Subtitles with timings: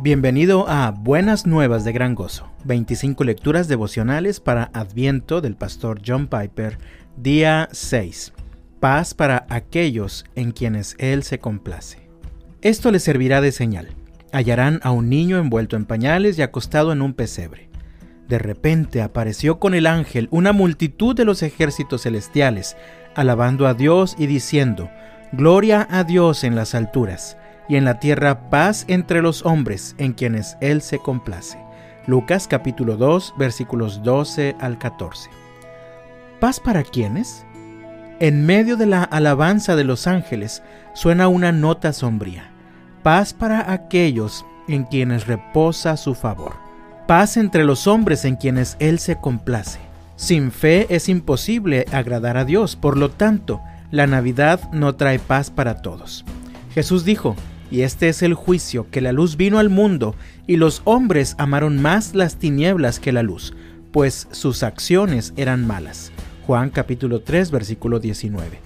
[0.00, 6.28] Bienvenido a Buenas Nuevas de Gran Gozo, 25 lecturas devocionales para Adviento del pastor John
[6.28, 6.78] Piper,
[7.16, 8.32] día 6.
[8.78, 12.08] Paz para aquellos en quienes Él se complace.
[12.62, 13.88] Esto les servirá de señal.
[14.30, 17.68] Hallarán a un niño envuelto en pañales y acostado en un pesebre.
[18.28, 22.76] De repente apareció con el ángel una multitud de los ejércitos celestiales,
[23.16, 24.90] alabando a Dios y diciendo,
[25.32, 27.36] Gloria a Dios en las alturas
[27.68, 31.58] y en la tierra paz entre los hombres en quienes Él se complace.
[32.06, 35.30] Lucas capítulo 2 versículos 12 al 14.
[36.40, 37.44] ¿Paz para quiénes?
[38.20, 40.62] En medio de la alabanza de los ángeles
[40.94, 42.50] suena una nota sombría.
[43.02, 46.54] Paz para aquellos en quienes reposa su favor.
[47.06, 49.78] Paz entre los hombres en quienes Él se complace.
[50.16, 53.60] Sin fe es imposible agradar a Dios, por lo tanto,
[53.90, 56.24] la Navidad no trae paz para todos.
[56.74, 57.36] Jesús dijo,
[57.70, 60.14] y este es el juicio, que la luz vino al mundo,
[60.46, 63.54] y los hombres amaron más las tinieblas que la luz,
[63.92, 66.10] pues sus acciones eran malas.
[66.46, 68.60] Juan capítulo 3 versículo 19.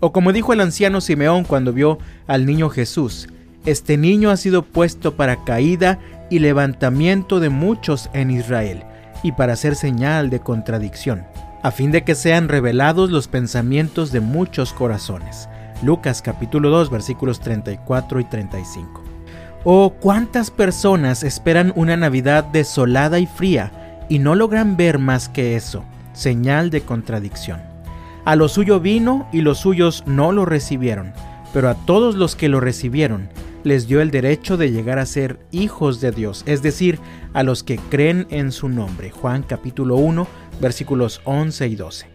[0.00, 3.28] O como dijo el anciano Simeón cuando vio al niño Jesús,
[3.66, 5.98] este niño ha sido puesto para caída
[6.30, 8.84] y levantamiento de muchos en Israel,
[9.22, 11.24] y para ser señal de contradicción,
[11.62, 15.48] a fin de que sean revelados los pensamientos de muchos corazones
[15.84, 19.02] Lucas capítulo 2 versículos 34 y 35.
[19.64, 25.56] Oh, cuántas personas esperan una Navidad desolada y fría y no logran ver más que
[25.56, 27.60] eso, señal de contradicción.
[28.24, 31.12] A lo suyo vino y los suyos no lo recibieron,
[31.52, 33.28] pero a todos los que lo recibieron
[33.62, 36.98] les dio el derecho de llegar a ser hijos de Dios, es decir,
[37.32, 39.10] a los que creen en su nombre.
[39.10, 40.26] Juan capítulo 1
[40.60, 42.13] versículos 11 y 12.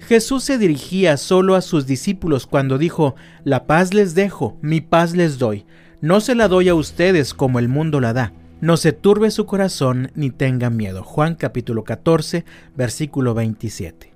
[0.00, 5.14] Jesús se dirigía solo a sus discípulos cuando dijo, La paz les dejo, mi paz
[5.14, 5.66] les doy.
[6.00, 8.32] No se la doy a ustedes como el mundo la da.
[8.60, 11.02] No se turbe su corazón ni tengan miedo.
[11.02, 12.44] Juan capítulo 14,
[12.76, 14.10] versículo 27.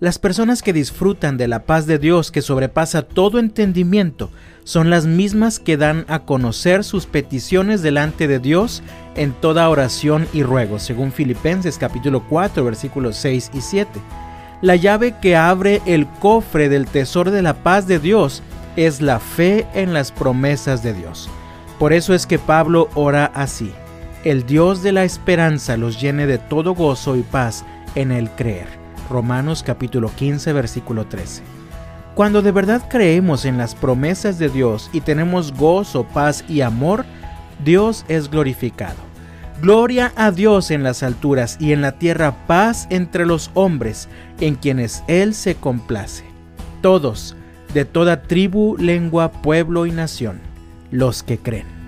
[0.00, 4.30] Las personas que disfrutan de la paz de Dios que sobrepasa todo entendimiento
[4.64, 8.82] son las mismas que dan a conocer sus peticiones delante de Dios
[9.14, 14.00] en toda oración y ruego, según Filipenses capítulo 4 versículos 6 y 7.
[14.62, 18.42] La llave que abre el cofre del tesoro de la paz de Dios
[18.76, 21.30] es la fe en las promesas de Dios.
[21.78, 23.72] Por eso es que Pablo ora así.
[24.22, 28.68] El Dios de la esperanza los llene de todo gozo y paz en el creer.
[29.08, 31.42] Romanos capítulo 15 versículo 13.
[32.14, 37.06] Cuando de verdad creemos en las promesas de Dios y tenemos gozo, paz y amor,
[37.64, 39.09] Dios es glorificado.
[39.60, 44.08] Gloria a Dios en las alturas y en la tierra paz entre los hombres
[44.40, 46.24] en quienes Él se complace.
[46.80, 47.36] Todos,
[47.74, 50.40] de toda tribu, lengua, pueblo y nación,
[50.90, 51.79] los que creen.